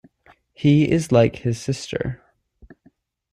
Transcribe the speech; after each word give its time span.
He 0.53 0.89
is 0.89 1.11
like 1.11 1.35
his 1.35 1.61
sister. 1.61 2.23